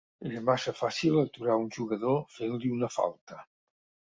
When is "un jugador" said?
1.65-2.19